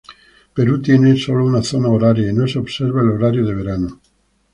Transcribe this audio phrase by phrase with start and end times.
[0.55, 4.01] Perú tiene sólo una zona horaria y no se observa el horario de verano.